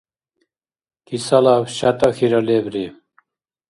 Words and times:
Кисалаб 1.07 1.63
шятӀахьира 1.75 2.39
лебри. 2.47 2.85